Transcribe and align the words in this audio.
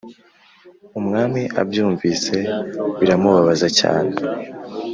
Umwami 0.99 1.41
abyumvise 1.61 2.35
biramubabaza 2.99 3.67
cyane 3.79 4.13